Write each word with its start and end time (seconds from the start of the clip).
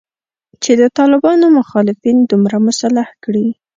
چې 0.63 0.71
د 0.81 0.83
طالبانو 0.97 1.45
مخالفین 1.59 2.17
دومره 2.31 2.57
مسلح 2.67 3.07
کړي 3.23 3.47